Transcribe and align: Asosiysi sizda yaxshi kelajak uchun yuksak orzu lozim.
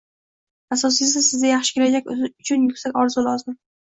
Asosiysi 0.75 1.21
sizda 1.27 1.51
yaxshi 1.51 1.75
kelajak 1.75 2.09
uchun 2.15 2.67
yuksak 2.71 2.99
orzu 3.03 3.29
lozim. 3.29 3.59